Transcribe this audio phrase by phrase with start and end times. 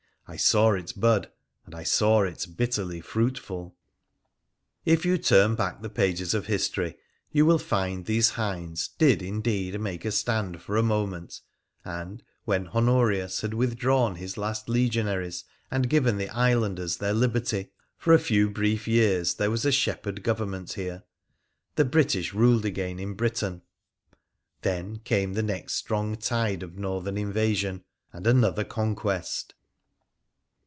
[0.27, 1.29] I saw it bud,
[1.65, 3.75] and I saw it bitterly fruitful!
[4.85, 6.95] If you turn back the pages of history
[7.33, 11.41] you will find these hinds did indeed make a stand for a moment,
[11.83, 18.13] and, when Honorius had withdrawn his last legionaries and given the islanders their liberty, for
[18.13, 21.03] a few brief years there was a shep herd government here—
[21.75, 23.53] the British ruled again in Britain.
[23.53, 24.61] e2 & WONDERFUL ADVENTURES OF
[24.95, 27.83] Then came the next strong tide of Northern invasion,
[28.13, 29.55] and another conquest.